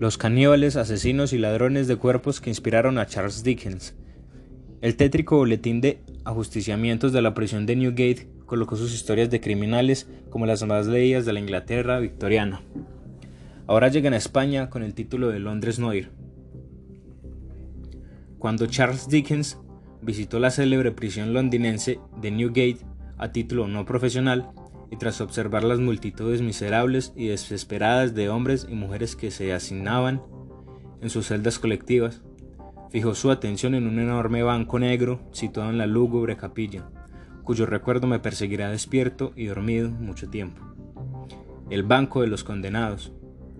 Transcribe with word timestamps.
Los 0.00 0.16
caníbales, 0.16 0.76
asesinos 0.76 1.34
y 1.34 1.38
ladrones 1.38 1.86
de 1.86 1.96
cuerpos 1.96 2.40
que 2.40 2.48
inspiraron 2.48 2.96
a 2.96 3.04
Charles 3.04 3.44
Dickens. 3.44 3.94
El 4.80 4.96
tétrico 4.96 5.36
boletín 5.36 5.82
de 5.82 6.00
ajusticiamientos 6.24 7.12
de 7.12 7.20
la 7.20 7.34
prisión 7.34 7.66
de 7.66 7.76
Newgate 7.76 8.26
colocó 8.46 8.76
sus 8.76 8.94
historias 8.94 9.28
de 9.28 9.42
criminales 9.42 10.08
como 10.30 10.46
las 10.46 10.66
más 10.66 10.86
leídas 10.86 11.26
de 11.26 11.34
la 11.34 11.40
Inglaterra 11.40 11.98
victoriana. 11.98 12.62
Ahora 13.66 13.88
llegan 13.88 14.14
a 14.14 14.16
España 14.16 14.70
con 14.70 14.82
el 14.82 14.94
título 14.94 15.28
de 15.28 15.38
Londres 15.38 15.78
Noir. 15.78 16.10
Cuando 18.38 18.68
Charles 18.68 19.06
Dickens 19.06 19.58
visitó 20.00 20.38
la 20.38 20.50
célebre 20.50 20.92
prisión 20.92 21.34
londinense 21.34 22.00
de 22.22 22.30
Newgate 22.30 22.86
a 23.18 23.32
título 23.32 23.68
no 23.68 23.84
profesional 23.84 24.48
y 24.90 24.96
tras 24.96 25.20
observar 25.20 25.64
las 25.64 25.78
multitudes 25.78 26.42
miserables 26.42 27.12
y 27.16 27.28
desesperadas 27.28 28.14
de 28.14 28.28
hombres 28.28 28.66
y 28.68 28.74
mujeres 28.74 29.14
que 29.14 29.30
se 29.30 29.52
asignaban 29.52 30.22
en 31.00 31.10
sus 31.10 31.28
celdas 31.28 31.58
colectivas, 31.58 32.22
fijó 32.90 33.14
su 33.14 33.30
atención 33.30 33.74
en 33.74 33.86
un 33.86 33.98
enorme 33.98 34.42
banco 34.42 34.78
negro 34.78 35.20
situado 35.30 35.70
en 35.70 35.78
la 35.78 35.86
lúgubre 35.86 36.36
capilla, 36.36 36.90
cuyo 37.44 37.66
recuerdo 37.66 38.06
me 38.06 38.18
perseguirá 38.18 38.70
despierto 38.70 39.32
y 39.36 39.46
dormido 39.46 39.90
mucho 39.90 40.28
tiempo. 40.28 40.60
El 41.70 41.84
banco 41.84 42.20
de 42.20 42.26
los 42.26 42.42
condenados, 42.42 43.12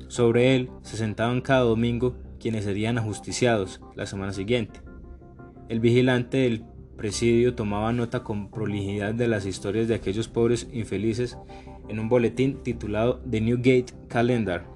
sobre 0.08 0.56
él 0.56 0.70
se 0.82 0.96
sentaban 0.96 1.40
cada 1.40 1.60
domingo 1.60 2.16
quienes 2.40 2.64
serían 2.64 2.98
ajusticiados 2.98 3.80
la 3.94 4.06
semana 4.06 4.32
siguiente. 4.32 4.80
El 5.68 5.78
vigilante 5.78 6.38
del 6.38 6.64
presidio 7.00 7.54
tomaba 7.54 7.94
nota 7.94 8.22
con 8.22 8.50
prolijidad 8.50 9.14
de 9.14 9.26
las 9.26 9.46
historias 9.46 9.88
de 9.88 9.94
aquellos 9.94 10.28
pobres 10.28 10.68
infelices 10.70 11.38
en 11.88 11.98
un 11.98 12.10
boletín 12.10 12.62
titulado 12.62 13.22
The 13.30 13.40
Newgate 13.40 13.86
Calendar, 14.06 14.66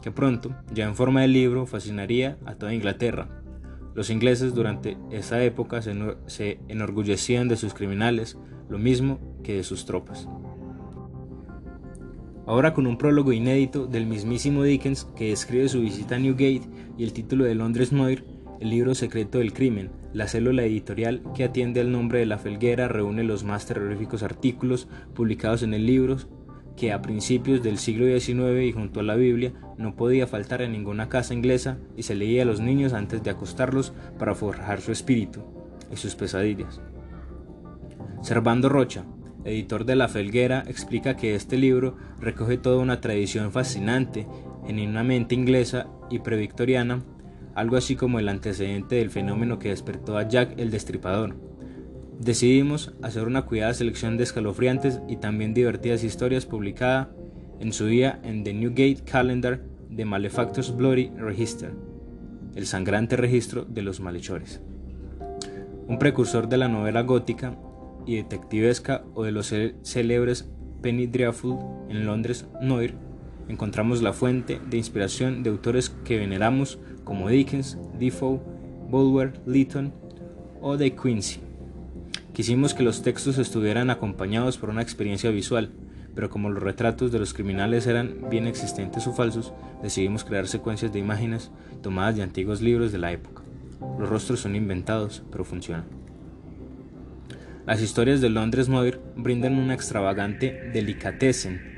que 0.00 0.12
pronto, 0.12 0.54
ya 0.72 0.84
en 0.84 0.94
forma 0.94 1.22
de 1.22 1.26
libro, 1.26 1.66
fascinaría 1.66 2.38
a 2.46 2.54
toda 2.54 2.72
Inglaterra. 2.72 3.42
Los 3.96 4.10
ingleses 4.10 4.54
durante 4.54 4.96
esa 5.10 5.42
época 5.42 5.82
se 5.82 6.60
enorgullecían 6.68 7.48
de 7.48 7.56
sus 7.56 7.74
criminales, 7.74 8.38
lo 8.68 8.78
mismo 8.78 9.18
que 9.42 9.56
de 9.56 9.64
sus 9.64 9.84
tropas 9.84 10.28
ahora 12.46 12.74
con 12.74 12.86
un 12.86 12.98
prólogo 12.98 13.32
inédito 13.32 13.86
del 13.86 14.06
mismísimo 14.06 14.62
Dickens 14.62 15.06
que 15.16 15.28
describe 15.28 15.68
su 15.68 15.80
visita 15.80 16.16
a 16.16 16.18
Newgate 16.18 16.62
y 16.98 17.04
el 17.04 17.12
título 17.12 17.44
de 17.44 17.54
Londres 17.54 17.92
Noir, 17.92 18.24
el 18.62 18.70
libro 18.70 18.94
secreto 18.94 19.38
del 19.38 19.52
crimen, 19.52 19.90
la 20.12 20.28
célula 20.28 20.62
editorial 20.62 21.20
que 21.34 21.42
atiende 21.42 21.80
al 21.80 21.90
nombre 21.90 22.20
de 22.20 22.26
la 22.26 22.38
felguera 22.38 22.86
reúne 22.86 23.24
los 23.24 23.42
más 23.42 23.66
terroríficos 23.66 24.22
artículos 24.22 24.86
publicados 25.14 25.64
en 25.64 25.74
el 25.74 25.84
libro 25.84 26.18
que 26.76 26.92
a 26.92 27.02
principios 27.02 27.60
del 27.64 27.76
siglo 27.76 28.06
XIX 28.06 28.62
y 28.62 28.70
junto 28.70 29.00
a 29.00 29.02
la 29.02 29.16
Biblia 29.16 29.52
no 29.78 29.96
podía 29.96 30.28
faltar 30.28 30.62
en 30.62 30.70
ninguna 30.70 31.08
casa 31.08 31.34
inglesa 31.34 31.78
y 31.96 32.04
se 32.04 32.14
leía 32.14 32.42
a 32.42 32.46
los 32.46 32.60
niños 32.60 32.92
antes 32.92 33.24
de 33.24 33.30
acostarlos 33.30 33.92
para 34.16 34.36
forjar 34.36 34.80
su 34.80 34.92
espíritu 34.92 35.40
y 35.92 35.96
sus 35.96 36.14
pesadillas. 36.14 36.80
Servando 38.22 38.68
Rocha, 38.68 39.04
editor 39.44 39.84
de 39.84 39.96
La 39.96 40.06
Felguera, 40.06 40.62
explica 40.68 41.16
que 41.16 41.34
este 41.34 41.58
libro 41.58 41.96
recoge 42.20 42.58
toda 42.58 42.80
una 42.80 43.00
tradición 43.00 43.50
fascinante, 43.50 44.28
genuinamente 44.64 45.34
inglesa 45.34 45.88
y 46.10 46.20
previctoriana, 46.20 47.02
algo 47.54 47.76
así 47.76 47.96
como 47.96 48.18
el 48.18 48.28
antecedente 48.28 48.96
del 48.96 49.10
fenómeno 49.10 49.58
que 49.58 49.70
despertó 49.70 50.16
a 50.16 50.28
Jack 50.28 50.58
el 50.58 50.70
Destripador. 50.70 51.36
Decidimos 52.18 52.92
hacer 53.02 53.26
una 53.26 53.42
cuidada 53.42 53.74
selección 53.74 54.16
de 54.16 54.24
escalofriantes 54.24 55.00
y 55.08 55.16
también 55.16 55.54
divertidas 55.54 56.04
historias 56.04 56.46
publicada 56.46 57.10
en 57.60 57.72
su 57.72 57.86
día 57.86 58.20
en 58.22 58.44
The 58.44 58.54
Newgate 58.54 59.02
Calendar 59.04 59.62
de 59.88 60.04
Malefactors 60.04 60.76
Bloody 60.76 61.10
Register, 61.16 61.72
el 62.54 62.66
sangrante 62.66 63.16
registro 63.16 63.64
de 63.64 63.82
los 63.82 64.00
malhechores. 64.00 64.60
Un 65.88 65.98
precursor 65.98 66.48
de 66.48 66.58
la 66.58 66.68
novela 66.68 67.02
gótica, 67.02 67.56
y 68.06 68.16
detectivesca 68.16 69.04
o 69.14 69.24
de 69.24 69.32
los 69.32 69.54
célebres 69.82 70.48
Penny 70.80 71.06
Dreadful 71.06 71.58
en 71.88 72.06
Londres 72.06 72.46
Noir, 72.60 72.94
encontramos 73.52 74.00
la 74.00 74.14
fuente 74.14 74.60
de 74.68 74.78
inspiración 74.78 75.42
de 75.42 75.50
autores 75.50 75.90
que 76.04 76.18
veneramos 76.18 76.78
como 77.04 77.28
Dickens, 77.28 77.78
Defoe, 77.98 78.40
Bulwer, 78.88 79.34
Lytton 79.46 79.92
o 80.60 80.76
de 80.76 80.94
Quincy. 80.94 81.40
Quisimos 82.32 82.72
que 82.72 82.82
los 82.82 83.02
textos 83.02 83.36
estuvieran 83.36 83.90
acompañados 83.90 84.56
por 84.56 84.70
una 84.70 84.80
experiencia 84.80 85.30
visual, 85.30 85.70
pero 86.14 86.30
como 86.30 86.48
los 86.48 86.62
retratos 86.62 87.12
de 87.12 87.18
los 87.18 87.34
criminales 87.34 87.86
eran 87.86 88.30
bien 88.30 88.46
existentes 88.46 89.06
o 89.06 89.12
falsos, 89.12 89.52
decidimos 89.82 90.24
crear 90.24 90.48
secuencias 90.48 90.92
de 90.92 90.98
imágenes 90.98 91.50
tomadas 91.82 92.16
de 92.16 92.22
antiguos 92.22 92.62
libros 92.62 92.90
de 92.90 92.98
la 92.98 93.12
época. 93.12 93.42
Los 93.98 94.08
rostros 94.08 94.40
son 94.40 94.56
inventados, 94.56 95.22
pero 95.30 95.44
funcionan. 95.44 95.84
Las 97.66 97.82
historias 97.82 98.22
de 98.22 98.30
Londres 98.30 98.68
Noir 98.70 98.98
brindan 99.14 99.58
una 99.58 99.74
extravagante 99.74 100.70
delicatessen 100.72 101.71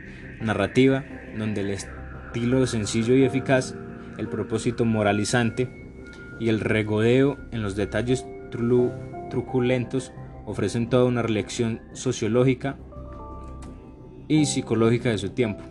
narrativa 0.45 1.05
donde 1.37 1.63
el 1.63 1.71
estilo 1.71 2.67
sencillo 2.67 3.15
y 3.17 3.25
eficaz, 3.25 3.75
el 4.19 4.29
propósito 4.29 4.85
moralizante 4.85 5.69
y 6.39 6.49
el 6.49 6.61
regodeo 6.61 7.39
en 7.51 7.63
los 7.63 7.77
detalles 7.77 8.27
truculentos 9.31 10.13
ofrecen 10.47 10.89
toda 10.89 11.05
una 11.05 11.23
lección 11.23 11.81
sociológica 11.93 12.77
y 14.29 14.47
psicológica 14.47 15.11
de 15.11 15.19
su 15.19 15.31
tiempo. 15.31 15.65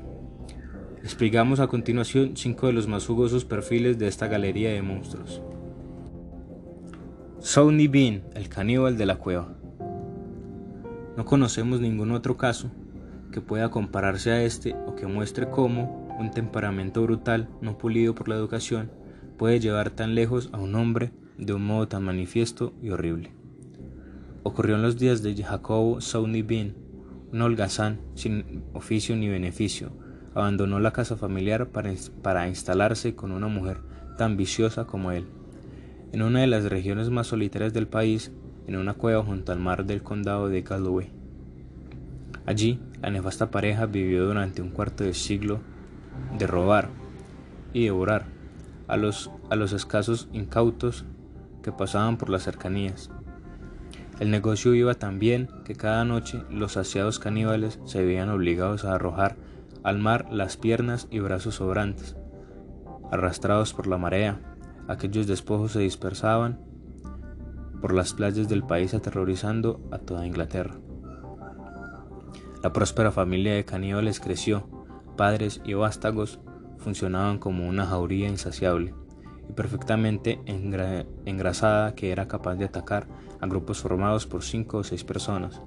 Explicamos 1.01 1.59
a 1.59 1.67
continuación 1.67 2.35
cinco 2.35 2.67
de 2.67 2.73
los 2.73 2.88
más 2.88 3.05
jugosos 3.05 3.45
perfiles 3.45 3.97
de 4.00 4.07
esta 4.07 4.28
galería 4.28 4.72
de 4.72 4.81
monstruos. 4.81 5.41
Sony 7.40 7.90
Bean, 7.90 8.23
el 8.35 8.47
caníbal 8.47 8.97
de 8.97 9.05
la 9.05 9.17
cueva. 9.17 9.53
No 11.17 11.25
conocemos 11.25 11.81
ningún 11.81 12.11
otro 12.11 12.38
caso 12.38 12.72
que 13.33 13.41
pueda 13.41 13.69
compararse 13.69 14.31
a 14.31 14.41
este 14.44 14.75
o 14.88 14.95
que 14.95 15.07
muestre 15.07 15.49
cómo 15.49 16.07
un 16.17 16.31
temperamento 16.31 17.01
brutal, 17.01 17.49
no 17.59 17.77
pulido 17.77 18.16
por 18.16 18.29
la 18.29 18.35
educación, 18.35 18.91
puede 19.38 19.59
llevar 19.59 19.89
tan 19.89 20.16
lejos 20.16 20.49
a 20.53 20.59
un 20.59 20.75
hombre 20.75 21.11
de 21.38 21.53
un 21.53 21.66
modo 21.66 21.88
tan 21.89 22.03
manifiesto 22.03 22.73
y 22.81 22.91
horrible. 22.91 23.31
Ocurrió 24.43 24.75
en 24.75 24.83
los 24.83 24.97
días 24.97 25.23
de 25.23 25.35
Jacobo 25.35 25.99
Sauni 25.99 26.43
Bean, 26.43 26.75
un 27.31 27.41
holgazán 27.41 27.99
sin 28.13 28.63
oficio 28.73 29.16
ni 29.16 29.27
beneficio, 29.27 29.91
abandonó 30.35 30.79
la 30.79 30.93
casa 30.93 31.17
familiar 31.17 31.69
para, 31.69 31.91
para 32.22 32.47
instalarse 32.47 33.16
con 33.16 33.31
una 33.31 33.47
mujer 33.47 33.79
tan 34.17 34.38
viciosa 34.38 34.85
como 34.85 35.11
él. 35.11 35.25
En 36.11 36.22
una 36.22 36.41
de 36.41 36.47
las 36.47 36.66
regiones 36.66 37.09
más 37.09 37.27
solitarias 37.27 37.73
del 37.73 37.88
país, 37.88 38.31
en 38.67 38.75
una 38.75 38.93
cueva 38.93 39.23
junto 39.23 39.51
al 39.51 39.59
mar 39.59 39.85
del 39.85 40.03
condado 40.03 40.47
de 40.47 40.61
Galloway. 40.61 41.09
Allí, 42.45 42.79
la 43.03 43.09
nefasta 43.09 43.52
pareja 43.52 43.86
vivió 43.86 44.25
durante 44.25 44.62
un 44.62 44.69
cuarto 44.69 45.03
de 45.03 45.14
siglo 45.14 45.59
de 46.38 46.47
robar 46.47 46.88
y 47.74 47.84
devorar 47.84 48.28
a 48.88 48.96
los, 48.96 49.30
a 49.50 49.58
los 49.58 49.74
escasos 49.74 50.30
incautos 50.31 51.03
que 51.62 51.74
pasaban 51.74 52.18
por 52.18 52.30
las 52.30 52.44
cercanías. 52.44 53.12
El 54.22 54.31
negocio 54.31 54.74
iba 54.74 54.94
tan 54.94 55.19
bien 55.19 55.50
que 55.66 55.75
cada 55.75 56.06
noche 56.06 56.44
los 56.50 56.74
saciados 56.74 57.19
caníbales 57.19 57.78
se 57.84 58.06
veían 58.06 58.30
obligados 58.30 58.86
a 58.86 58.96
arrojar 58.96 59.35
al 59.84 60.00
mar 60.00 60.28
las 60.31 60.56
piernas 60.56 61.09
y 61.12 61.20
brazos 61.20 61.56
sobrantes. 61.56 62.16
Arrastrados 63.12 63.74
por 63.74 63.88
la 63.88 63.97
marea, 63.97 64.40
aquellos 64.88 65.28
despojos 65.28 65.74
se 65.74 65.80
dispersaban 65.80 66.58
por 67.81 67.94
las 67.94 68.14
playas 68.14 68.47
del 68.47 68.64
país 68.64 68.94
aterrorizando 68.94 69.81
a 69.91 69.97
toda 69.97 70.25
Inglaterra. 70.25 70.75
La 72.63 72.72
próspera 72.72 73.12
familia 73.12 73.55
de 73.55 73.66
caníbales 73.66 74.22
creció, 74.22 74.66
padres 75.17 75.59
y 75.66 75.73
vástagos 75.73 76.40
funcionaban 76.78 77.37
como 77.37 77.67
una 77.67 77.85
jauría 77.85 78.29
insaciable 78.29 78.96
y 79.49 79.52
perfectamente 79.52 80.40
engrasada 81.26 81.93
que 81.93 82.14
era 82.14 82.29
capaz 82.29 82.55
de 82.55 82.64
atacar 82.64 83.05
a 83.41 83.47
grupos 83.47 83.82
formados 83.82 84.28
por 84.28 84.43
cinco 84.43 84.78
o 84.78 84.84
seis 84.85 85.03
personas. 85.03 85.61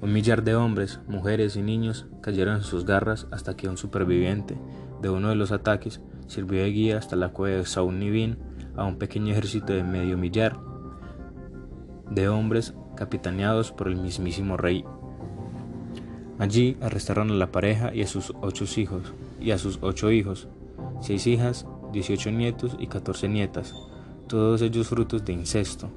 Un 0.00 0.12
millar 0.12 0.44
de 0.44 0.54
hombres, 0.54 1.00
mujeres 1.08 1.56
y 1.56 1.62
niños 1.62 2.06
cayeron 2.22 2.58
en 2.58 2.62
sus 2.62 2.86
garras 2.86 3.26
hasta 3.32 3.56
que 3.56 3.68
un 3.68 3.76
superviviente 3.76 4.56
de 5.02 5.10
uno 5.10 5.30
de 5.30 5.34
los 5.34 5.50
ataques 5.50 6.00
sirvió 6.28 6.62
de 6.62 6.70
guía 6.70 6.98
hasta 6.98 7.16
la 7.16 7.30
cueva 7.30 7.56
de 7.56 7.66
Saunibin 7.66 8.38
a 8.76 8.84
un 8.84 8.96
pequeño 8.96 9.32
ejército 9.32 9.72
de 9.72 9.82
medio 9.82 10.16
millar 10.16 10.56
de 12.08 12.28
hombres 12.28 12.74
capitaneados 12.94 13.72
por 13.72 13.88
el 13.88 13.96
mismísimo 13.96 14.56
rey. 14.56 14.84
Allí 16.40 16.78
arrestaron 16.80 17.30
a 17.30 17.34
la 17.34 17.52
pareja 17.52 17.94
y 17.94 18.00
a 18.00 18.06
sus 18.06 18.32
ocho 18.40 18.64
hijos, 18.80 19.12
y 19.42 19.50
a 19.50 19.58
sus 19.58 19.78
ocho 19.82 20.10
hijos, 20.10 20.48
seis 21.02 21.26
hijas, 21.26 21.66
dieciocho 21.92 22.30
nietos 22.30 22.78
y 22.78 22.86
catorce 22.86 23.28
nietas, 23.28 23.74
todos 24.26 24.62
ellos 24.62 24.88
frutos 24.88 25.22
de 25.26 25.34
incesto, 25.34 25.90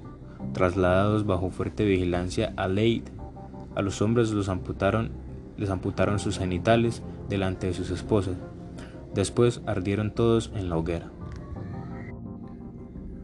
trasladados 0.51 1.25
bajo 1.25 1.49
fuerte 1.49 1.85
vigilancia 1.85 2.51
a 2.57 2.67
Leid. 2.67 3.03
A 3.73 3.81
los 3.81 4.01
hombres 4.01 4.31
los 4.31 4.49
amputaron, 4.49 5.11
les 5.55 5.69
amputaron 5.69 6.19
sus 6.19 6.39
genitales 6.39 7.01
delante 7.29 7.67
de 7.67 7.73
sus 7.73 7.89
esposas. 7.89 8.35
Después 9.15 9.61
ardieron 9.65 10.11
todos 10.11 10.51
en 10.55 10.69
la 10.69 10.75
hoguera. 10.75 11.09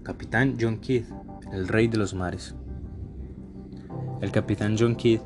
Capitán 0.03 0.55
John 0.57 0.77
Kidd, 0.77 1.03
el 1.51 1.67
rey 1.67 1.89
de 1.89 1.97
los 1.97 2.13
mares. 2.13 2.55
El 4.21 4.31
capitán 4.31 4.77
John 4.79 4.95
Kidd 4.95 5.19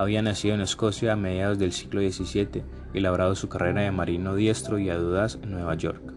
había 0.00 0.22
nacido 0.22 0.54
en 0.54 0.62
Escocia 0.62 1.12
a 1.12 1.16
mediados 1.16 1.58
del 1.58 1.72
siglo 1.72 2.00
XVII 2.00 2.62
y 2.94 3.00
labrado 3.00 3.34
su 3.34 3.50
carrera 3.50 3.82
de 3.82 3.90
marino 3.90 4.34
diestro 4.34 4.78
y 4.78 4.88
audaz 4.88 5.38
en 5.42 5.50
Nueva 5.50 5.74
York. 5.74 6.14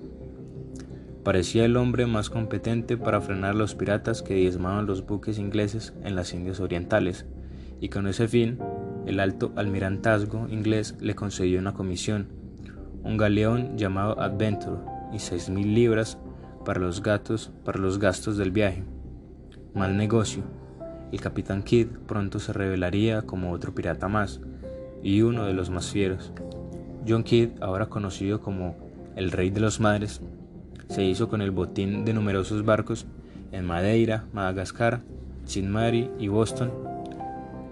Parecía 1.25 1.65
el 1.65 1.75
hombre 1.75 2.05
más 2.05 2.29
competente 2.29 2.95
para 2.95 3.19
frenar 3.19 3.55
los 3.55 3.75
piratas 3.75 4.21
que 4.21 4.35
diezmaban 4.35 4.85
los 4.85 5.05
buques 5.05 5.37
ingleses 5.37 5.93
en 6.01 6.15
las 6.15 6.33
Indias 6.33 6.61
Orientales, 6.61 7.25
y 7.81 7.89
con 7.89 8.07
ese 8.07 8.29
fin, 8.29 8.57
el 9.05 9.19
alto 9.19 9.51
almirantazgo 9.57 10.47
inglés 10.47 10.95
le 11.01 11.13
concedió 11.13 11.59
una 11.59 11.73
comisión, 11.73 12.29
un 13.03 13.17
galeón 13.17 13.77
llamado 13.77 14.17
Adventure 14.21 14.77
y 15.11 15.19
seis 15.19 15.49
mil 15.49 15.75
libras 15.75 16.17
para 16.63 16.79
los 16.79 17.01
gastos 17.01 18.37
del 18.37 18.51
viaje. 18.51 18.85
Mal 19.73 19.97
negocio. 19.97 20.62
El 21.13 21.21
capitán 21.21 21.61
Kidd 21.61 21.89
pronto 22.07 22.39
se 22.39 22.53
revelaría 22.53 23.21
como 23.21 23.51
otro 23.51 23.75
pirata 23.75 24.07
más, 24.07 24.41
y 25.03 25.21
uno 25.21 25.45
de 25.45 25.53
los 25.53 25.69
más 25.69 25.91
fieros. 25.91 26.33
John 27.07 27.21
Kidd, 27.21 27.51
ahora 27.61 27.85
conocido 27.85 28.41
como 28.41 28.75
el 29.15 29.29
Rey 29.29 29.51
de 29.51 29.59
los 29.59 29.79
Mares, 29.79 30.21
se 30.89 31.03
hizo 31.03 31.29
con 31.29 31.43
el 31.43 31.51
botín 31.51 32.03
de 32.03 32.15
numerosos 32.15 32.65
barcos 32.65 33.05
en 33.51 33.63
Madeira, 33.63 34.25
Madagascar, 34.33 35.01
Saint 35.45 35.69
Mary 35.69 36.09
y 36.17 36.29
Boston, 36.29 36.71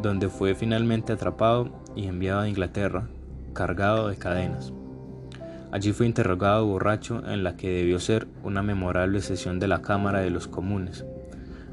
donde 0.03 0.29
fue 0.29 0.53
finalmente 0.53 1.11
atrapado 1.11 1.71
y 1.95 2.05
enviado 2.05 2.41
a 2.41 2.47
Inglaterra, 2.47 3.07
cargado 3.53 4.09
de 4.09 4.17
cadenas. 4.17 4.71
Allí 5.71 5.93
fue 5.93 6.05
interrogado 6.05 6.67
borracho 6.67 7.23
en 7.27 7.43
la 7.43 7.57
que 7.57 7.71
debió 7.71 7.99
ser 7.99 8.27
una 8.43 8.61
memorable 8.61 9.19
sesión 9.19 9.59
de 9.59 9.67
la 9.67 9.81
Cámara 9.81 10.19
de 10.19 10.29
los 10.29 10.47
Comunes. 10.47 11.05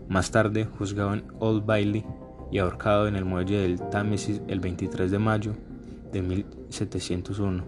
Más 0.08 0.30
tarde 0.30 0.64
juzgado 0.64 1.12
en 1.12 1.24
Old 1.38 1.66
Bailey 1.66 2.04
y 2.50 2.58
ahorcado 2.58 3.08
en 3.08 3.16
el 3.16 3.26
muelle 3.26 3.58
del 3.58 3.78
Támesis 3.90 4.40
el 4.48 4.60
23 4.60 5.10
de 5.10 5.18
mayo 5.18 5.54
de 6.12 6.22
1701. 6.22 7.64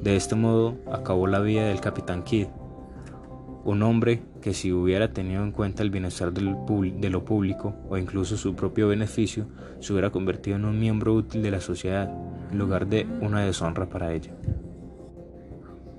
De 0.00 0.14
este 0.14 0.36
modo 0.36 0.76
acabó 0.92 1.26
la 1.26 1.40
vida 1.40 1.66
del 1.66 1.80
capitán 1.80 2.22
Kidd, 2.22 2.46
un 3.64 3.82
hombre 3.82 4.22
que 4.40 4.54
si 4.54 4.72
hubiera 4.72 5.12
tenido 5.12 5.42
en 5.42 5.50
cuenta 5.50 5.82
el 5.82 5.90
bienestar 5.90 6.32
de 6.32 7.10
lo 7.10 7.24
público 7.24 7.74
o 7.90 7.98
incluso 7.98 8.36
su 8.36 8.54
propio 8.54 8.86
beneficio, 8.88 9.46
se 9.80 9.92
hubiera 9.92 10.10
convertido 10.10 10.56
en 10.56 10.64
un 10.64 10.78
miembro 10.78 11.12
útil 11.12 11.42
de 11.42 11.50
la 11.50 11.60
sociedad 11.60 12.08
en 12.52 12.58
lugar 12.58 12.86
de 12.86 13.06
una 13.20 13.40
deshonra 13.40 13.88
para 13.88 14.12
ella. 14.12 14.30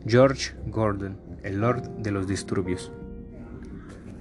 George 0.07 0.55
Gordon, 0.67 1.17
el 1.43 1.59
Lord 1.59 1.83
de 1.97 2.11
los 2.11 2.27
Disturbios. 2.27 2.91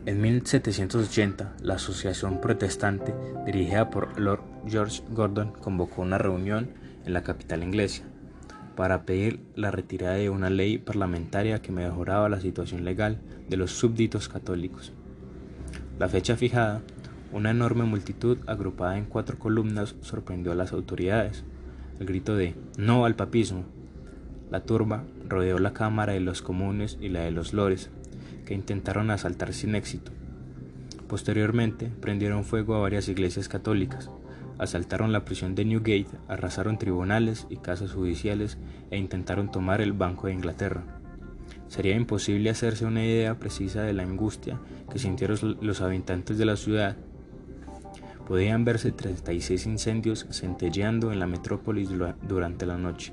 En 0.07 0.21
1780, 0.23 1.57
la 1.63 1.75
Asociación 1.75 2.41
Protestante, 2.41 3.15
dirigida 3.45 3.91
por 3.91 4.19
Lord 4.19 4.43
George 4.67 5.03
Gordon, 5.11 5.53
convocó 5.53 6.03
una 6.03 6.19
reunión 6.19 6.71
en 7.05 7.13
la 7.13 7.23
capital 7.23 7.63
inglesa 7.63 8.05
para 8.79 9.03
pedir 9.03 9.41
la 9.57 9.73
retirada 9.73 10.15
de 10.15 10.31
una 10.31 10.51
ley 10.51 10.79
parlamentaria 10.79 11.61
que 11.61 11.73
mejoraba 11.73 12.29
la 12.29 12.41
situación 12.41 12.85
legal 12.85 13.19
de 13.49 13.57
los 13.57 13.73
súbditos 13.73 14.29
católicos. 14.29 14.93
La 15.99 16.09
fecha 16.09 16.37
fijada, 16.37 16.81
una 17.33 17.51
enorme 17.51 17.83
multitud 17.85 18.39
agrupada 18.47 18.97
en 18.97 19.05
cuatro 19.05 19.37
columnas 19.37 19.97
sorprendió 20.01 20.53
a 20.53 20.55
las 20.55 20.73
autoridades. 20.73 21.43
El 21.99 22.07
grito 22.07 22.37
de 22.37 22.55
No 22.77 23.05
al 23.05 23.17
papismo. 23.17 23.65
La 24.49 24.61
turba 24.61 25.03
rodeó 25.29 25.59
la 25.59 25.73
Cámara 25.73 26.13
de 26.13 26.21
los 26.21 26.41
Comunes 26.41 26.99
y 27.01 27.09
la 27.09 27.23
de 27.23 27.33
los 27.33 27.53
Lores, 27.53 27.91
que 28.49 28.55
intentaron 28.55 29.11
asaltar 29.11 29.53
sin 29.53 29.75
éxito. 29.75 30.11
Posteriormente, 31.07 31.91
prendieron 32.01 32.45
fuego 32.45 32.75
a 32.75 32.81
varias 32.81 33.07
iglesias 33.11 33.47
católicas, 33.47 34.11
asaltaron 34.57 35.13
la 35.13 35.27
prisión 35.27 35.55
de 35.55 35.67
Newgate, 35.67 36.17
arrasaron 36.29 36.79
tribunales 36.79 37.47
y 37.51 37.59
casas 37.59 37.93
judiciales 37.93 38.57
e 38.91 38.97
intentaron 38.97 39.51
tomar 39.51 39.83
el 39.83 39.93
Banco 39.93 40.29
de 40.29 40.33
Inglaterra. 40.33 40.83
Sería 41.67 41.95
imposible 41.95 42.49
hacerse 42.49 42.87
una 42.87 43.05
idea 43.05 43.39
precisa 43.39 43.83
de 43.83 43.93
la 43.93 44.05
angustia 44.05 44.59
que 44.91 44.99
sintieron 44.99 45.59
los 45.61 45.83
habitantes 45.83 46.39
de 46.39 46.47
la 46.47 46.57
ciudad. 46.57 46.97
Podían 48.27 48.65
verse 48.65 48.93
36 48.93 49.67
incendios 49.67 50.27
centelleando 50.31 51.13
en 51.13 51.21
la 51.21 51.27
metrópolis 51.27 51.91
durante 52.27 52.65
la 52.65 52.79
noche. 52.79 53.13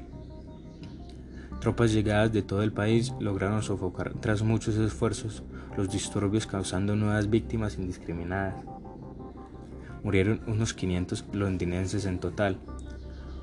Tropas 1.65 1.93
llegadas 1.93 2.31
de 2.31 2.43
todo 2.43 2.61
el 2.61 2.71
país 2.71 3.11
lograron 3.19 3.63
sofocar 3.63 4.13
tras 4.21 4.43
muchos 4.43 4.75
esfuerzos 4.75 5.41
los 5.75 5.89
disturbios 5.89 6.45
causando 6.45 6.95
nuevas 6.95 7.31
víctimas 7.31 7.79
indiscriminadas. 7.79 8.53
Murieron 10.03 10.41
unos 10.45 10.75
500 10.75 11.25
londinenses 11.33 12.05
en 12.05 12.19
total. 12.19 12.59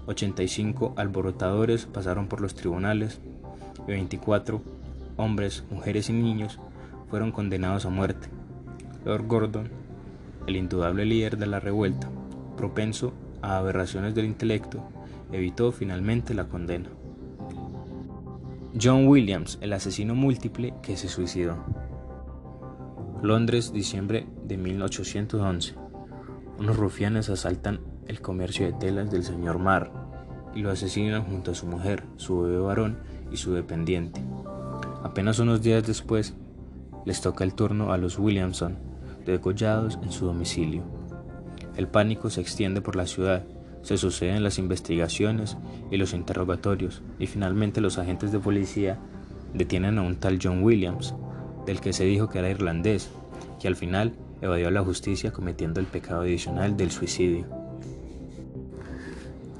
85 0.06 0.94
alborotadores 0.96 1.86
pasaron 1.86 2.28
por 2.28 2.40
los 2.40 2.54
tribunales 2.54 3.20
y 3.88 3.90
24 3.90 4.62
hombres, 5.16 5.64
mujeres 5.68 6.08
y 6.08 6.12
niños 6.12 6.60
fueron 7.10 7.32
condenados 7.32 7.86
a 7.86 7.90
muerte. 7.90 8.28
Lord 9.04 9.26
Gordon, 9.26 9.68
el 10.46 10.54
indudable 10.54 11.06
líder 11.06 11.38
de 11.38 11.46
la 11.46 11.58
revuelta, 11.58 12.08
propenso 12.56 13.14
a 13.42 13.56
aberraciones 13.56 14.14
del 14.14 14.26
intelecto, 14.26 14.80
evitó 15.32 15.72
finalmente 15.72 16.34
la 16.34 16.44
condena. 16.44 16.88
John 18.80 19.06
Williams, 19.06 19.58
el 19.60 19.74
asesino 19.74 20.14
múltiple 20.14 20.72
que 20.82 20.96
se 20.96 21.06
suicidó. 21.06 21.56
Londres, 23.22 23.70
diciembre 23.70 24.26
de 24.44 24.56
1811. 24.56 25.74
Unos 26.58 26.76
rufianes 26.78 27.28
asaltan 27.28 27.80
el 28.08 28.22
comercio 28.22 28.64
de 28.64 28.72
telas 28.72 29.10
del 29.10 29.24
señor 29.24 29.58
Marr 29.58 29.92
y 30.54 30.62
lo 30.62 30.70
asesinan 30.70 31.24
junto 31.24 31.50
a 31.50 31.54
su 31.54 31.66
mujer, 31.66 32.04
su 32.16 32.40
bebé 32.40 32.60
varón 32.60 32.98
y 33.30 33.36
su 33.36 33.52
dependiente. 33.52 34.22
Apenas 35.02 35.38
unos 35.38 35.60
días 35.60 35.86
después, 35.86 36.34
les 37.04 37.20
toca 37.20 37.44
el 37.44 37.52
turno 37.52 37.92
a 37.92 37.98
los 37.98 38.18
Williamson, 38.18 38.78
degollados 39.26 39.98
en 40.02 40.10
su 40.10 40.24
domicilio. 40.24 40.82
El 41.76 41.88
pánico 41.88 42.30
se 42.30 42.40
extiende 42.40 42.80
por 42.80 42.96
la 42.96 43.06
ciudad, 43.06 43.44
se 43.82 43.98
suceden 43.98 44.42
las 44.42 44.58
investigaciones 44.58 45.56
y 45.90 45.96
los 45.96 46.14
interrogatorios, 46.14 47.02
y 47.18 47.26
finalmente 47.26 47.80
los 47.80 47.98
agentes 47.98 48.32
de 48.32 48.38
policía 48.38 48.98
detienen 49.54 49.98
a 49.98 50.02
un 50.02 50.16
tal 50.16 50.38
John 50.42 50.62
Williams, 50.62 51.14
del 51.66 51.80
que 51.80 51.92
se 51.92 52.04
dijo 52.04 52.28
que 52.28 52.38
era 52.38 52.50
irlandés, 52.50 53.10
que 53.60 53.68
al 53.68 53.76
final 53.76 54.14
evadió 54.40 54.70
la 54.70 54.82
justicia 54.82 55.32
cometiendo 55.32 55.80
el 55.80 55.86
pecado 55.86 56.22
adicional 56.22 56.76
del 56.76 56.90
suicidio. 56.90 57.46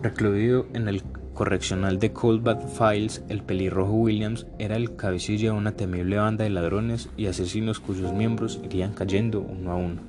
Recluido 0.02 0.66
en 0.74 0.88
el 0.88 1.02
correccional 1.32 1.98
de 1.98 2.12
Coldbath 2.12 2.66
Files, 2.68 3.22
el 3.28 3.42
pelirrojo 3.42 3.92
Williams 3.92 4.46
era 4.58 4.76
el 4.76 4.96
cabecilla 4.96 5.52
de 5.52 5.58
una 5.58 5.72
temible 5.72 6.16
banda 6.16 6.44
de 6.44 6.50
ladrones 6.50 7.08
y 7.16 7.26
asesinos 7.26 7.80
cuyos 7.80 8.12
miembros 8.12 8.60
irían 8.64 8.92
cayendo 8.92 9.40
uno 9.40 9.70
a 9.70 9.76
uno. 9.76 10.00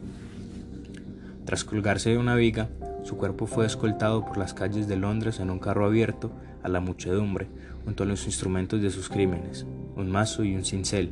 Tras 1.46 1.64
colgarse 1.64 2.10
de 2.10 2.18
una 2.18 2.36
viga, 2.36 2.70
su 3.04 3.18
cuerpo 3.18 3.46
fue 3.46 3.66
escoltado 3.66 4.26
por 4.26 4.38
las 4.38 4.54
calles 4.54 4.88
de 4.88 4.98
Londres 4.98 5.40
en 5.40 5.50
un 5.50 5.60
carro 5.60 5.86
abierto 5.86 6.32
a 6.64 6.70
la 6.70 6.80
muchedumbre, 6.80 7.48
junto 7.86 8.04
a 8.04 8.06
los 8.06 8.26
instrumentos 8.26 8.82
de 8.82 8.90
sus 8.90 9.10
crímenes, 9.10 9.66
un 9.96 10.10
mazo 10.10 10.44
y 10.44 10.56
un 10.56 10.66
cincel, 10.66 11.12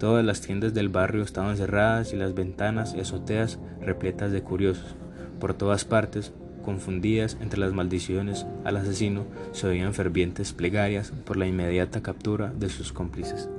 Todas 0.00 0.24
las 0.24 0.40
tiendas 0.40 0.72
del 0.72 0.88
barrio 0.88 1.22
estaban 1.22 1.58
cerradas 1.58 2.14
y 2.14 2.16
las 2.16 2.34
ventanas 2.34 2.94
y 2.96 3.00
azoteas 3.00 3.58
repletas 3.82 4.32
de 4.32 4.42
curiosos. 4.42 4.96
Por 5.38 5.52
todas 5.52 5.84
partes, 5.84 6.32
confundidas 6.64 7.36
entre 7.42 7.60
las 7.60 7.74
maldiciones 7.74 8.46
al 8.64 8.78
asesino, 8.78 9.26
se 9.52 9.66
oían 9.66 9.92
fervientes 9.92 10.54
plegarias 10.54 11.12
por 11.26 11.36
la 11.36 11.46
inmediata 11.46 12.02
captura 12.02 12.50
de 12.50 12.70
sus 12.70 12.94
cómplices. 12.94 13.50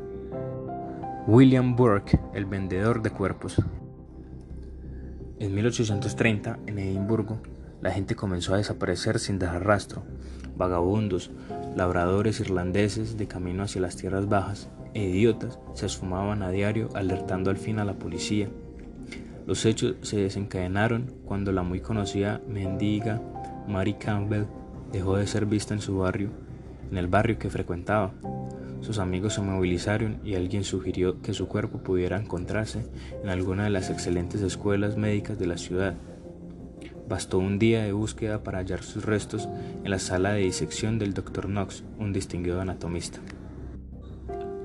William 1.27 1.75
Burke, 1.75 2.19
el 2.33 2.45
vendedor 2.45 3.03
de 3.03 3.11
cuerpos. 3.11 3.61
En 5.41 5.55
1830, 5.55 6.59
en 6.67 6.77
Edimburgo, 6.77 7.39
la 7.81 7.89
gente 7.89 8.13
comenzó 8.13 8.53
a 8.53 8.57
desaparecer 8.57 9.17
sin 9.17 9.39
dejar 9.39 9.65
rastro. 9.65 10.03
Vagabundos, 10.55 11.31
labradores 11.75 12.39
irlandeses 12.39 13.17
de 13.17 13.27
camino 13.27 13.63
hacia 13.63 13.81
las 13.81 13.95
tierras 13.95 14.29
bajas, 14.29 14.69
e 14.93 15.01
idiotas 15.01 15.57
se 15.73 15.87
esfumaban 15.87 16.43
a 16.43 16.51
diario 16.51 16.89
alertando 16.93 17.49
al 17.49 17.57
fin 17.57 17.79
a 17.79 17.85
la 17.85 17.95
policía. 17.95 18.49
Los 19.47 19.65
hechos 19.65 19.95
se 20.03 20.17
desencadenaron 20.17 21.11
cuando 21.25 21.51
la 21.51 21.63
muy 21.63 21.79
conocida 21.79 22.39
mendiga 22.47 23.19
Mary 23.67 23.95
Campbell 23.95 24.45
dejó 24.91 25.17
de 25.17 25.25
ser 25.25 25.47
vista 25.47 25.73
en 25.73 25.81
su 25.81 25.97
barrio, 25.97 26.29
en 26.91 26.99
el 26.99 27.07
barrio 27.07 27.39
que 27.39 27.49
frecuentaba. 27.49 28.13
Sus 28.81 28.97
amigos 28.97 29.35
se 29.35 29.41
movilizaron 29.41 30.19
y 30.23 30.35
alguien 30.35 30.63
sugirió 30.63 31.21
que 31.21 31.33
su 31.33 31.47
cuerpo 31.47 31.79
pudiera 31.79 32.17
encontrarse 32.19 32.85
en 33.23 33.29
alguna 33.29 33.65
de 33.65 33.69
las 33.69 33.89
excelentes 33.89 34.41
escuelas 34.41 34.97
médicas 34.97 35.37
de 35.37 35.47
la 35.47 35.57
ciudad. 35.57 35.95
Bastó 37.07 37.37
un 37.37 37.59
día 37.59 37.83
de 37.83 37.91
búsqueda 37.91 38.43
para 38.43 38.57
hallar 38.57 38.81
sus 38.81 39.05
restos 39.05 39.47
en 39.83 39.91
la 39.91 39.99
sala 39.99 40.33
de 40.33 40.41
disección 40.41 40.97
del 40.97 41.13
Dr. 41.13 41.45
Knox, 41.45 41.83
un 41.99 42.11
distinguido 42.11 42.59
anatomista. 42.59 43.19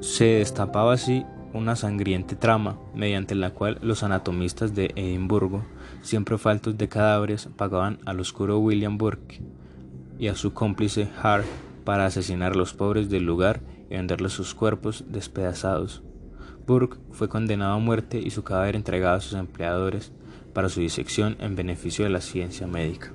Se 0.01 0.25
destapaba 0.25 0.95
así 0.95 1.25
una 1.53 1.77
sangrienta 1.77 2.39
trama 2.39 2.79
mediante 2.95 3.35
la 3.35 3.51
cual 3.51 3.79
los 3.83 4.03
anatomistas 4.03 4.75
de 4.75 4.93
Edimburgo, 4.97 5.65
siempre 6.03 6.39
faltos 6.39 6.79
de 6.79 6.89
cadáveres, 6.89 7.49
pagaban 7.57 7.99
al 8.07 8.21
oscuro 8.21 8.59
William 8.59 8.97
Burke 8.97 9.43
y 10.19 10.29
a 10.29 10.35
su 10.35 10.55
cómplice 10.55 11.09
Hart 11.23 11.47
para 11.85 12.07
asesinar 12.07 12.53
a 12.53 12.57
los 12.57 12.75
pobres 12.75 13.11
del 13.11 13.25
lugar 13.25 13.61
y 13.91 13.95
venderles 13.95 14.33
sus 14.33 14.55
cuerpos 14.55 15.05
despedazados. 15.09 16.03
Burke 16.67 16.99
fue 17.13 17.29
condenado 17.29 17.75
a 17.75 17.79
muerte 17.79 18.19
y 18.19 18.31
su 18.31 18.43
cadáver 18.43 18.77
entregado 18.77 19.17
a 19.17 19.21
sus 19.21 19.35
empleadores 19.35 20.13
para 20.53 20.69
su 20.69 20.81
disección 20.81 21.37
en 21.39 21.55
beneficio 21.55 22.05
de 22.05 22.11
la 22.11 22.21
ciencia 22.21 22.67
médica. 22.67 23.13